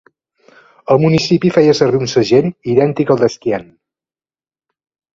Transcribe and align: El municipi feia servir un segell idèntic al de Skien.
El 0.95 1.01
municipi 1.03 1.51
feia 1.59 1.77
servir 1.81 2.01
un 2.07 2.11
segell 2.15 2.49
idèntic 2.75 3.15
al 3.19 3.23
de 3.25 3.33
Skien. 3.37 3.73